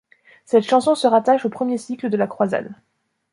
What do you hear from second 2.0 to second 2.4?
de la